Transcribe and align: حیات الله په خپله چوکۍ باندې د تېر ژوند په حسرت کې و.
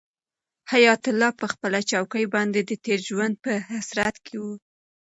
حیات 0.71 1.03
الله 1.11 1.29
په 1.39 1.45
خپله 1.53 1.79
چوکۍ 1.91 2.25
باندې 2.35 2.59
د 2.63 2.71
تېر 2.85 2.99
ژوند 3.09 3.35
په 3.43 3.51
حسرت 3.71 4.15
کې 4.25 4.35
و. 4.43 4.45